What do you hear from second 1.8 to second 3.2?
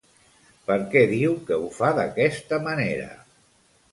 d'aquesta manera?